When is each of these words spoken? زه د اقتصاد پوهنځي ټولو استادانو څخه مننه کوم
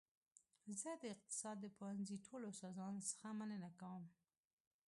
زه 0.79 0.91
د 1.01 1.03
اقتصاد 1.13 1.57
پوهنځي 1.77 2.17
ټولو 2.27 2.45
استادانو 2.53 2.99
څخه 3.09 3.27
مننه 3.39 3.69
کوم 3.79 4.03